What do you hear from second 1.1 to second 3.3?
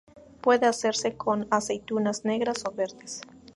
con aceitunas negras o verdes.